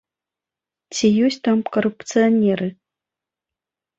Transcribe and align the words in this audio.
Ці 0.97 1.07
ёсць 1.27 1.37
там 1.47 1.57
карупцыянеры? 1.77 2.67